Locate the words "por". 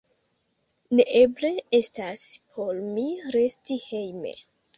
2.57-2.81